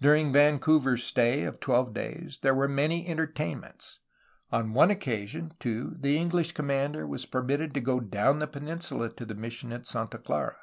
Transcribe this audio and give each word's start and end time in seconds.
During 0.00 0.32
Vancouver's 0.32 1.04
stay 1.04 1.44
of 1.44 1.60
twelve 1.60 1.92
days 1.92 2.38
there 2.40 2.54
were 2.54 2.66
many 2.66 3.06
entertainments. 3.06 3.98
On 4.50 4.72
one 4.72 4.90
occasion, 4.90 5.52
too, 5.60 5.94
the 6.00 6.16
English 6.16 6.52
commander 6.52 7.06
was 7.06 7.26
permitted 7.26 7.74
to 7.74 7.82
go 7.82 8.00
down 8.00 8.38
the 8.38 8.46
peninsula 8.46 9.10
to 9.12 9.26
the 9.26 9.34
mission 9.34 9.70
of 9.70 9.86
Santa 9.86 10.16
Clara. 10.16 10.56